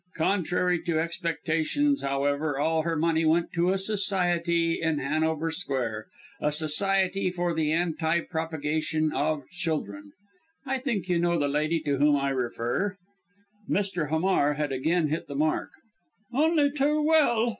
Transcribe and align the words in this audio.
Contrary 0.17 0.81
to 0.81 0.97
expectations, 0.99 2.01
however, 2.01 2.57
all 2.57 2.81
her 2.81 2.95
money 2.95 3.23
went 3.23 3.53
to 3.53 3.69
a 3.71 3.77
Society 3.77 4.81
in 4.81 4.97
Hanover 4.97 5.51
Square 5.51 6.07
a 6.41 6.51
Society 6.51 7.29
for 7.29 7.53
the 7.53 7.71
Anti 7.71 8.21
propagation 8.21 9.11
of 9.13 9.47
Children. 9.51 10.11
I 10.65 10.79
think 10.79 11.07
you 11.07 11.19
know 11.19 11.37
the 11.37 11.47
lady 11.47 11.79
to 11.81 11.97
whom 11.99 12.15
I 12.15 12.29
refer." 12.29 12.97
Mr. 13.69 14.09
Hamar 14.09 14.55
had 14.55 14.71
again 14.71 15.09
hit 15.09 15.27
the 15.27 15.35
mark. 15.35 15.69
"Only 16.33 16.71
too 16.71 17.03
well!" 17.05 17.49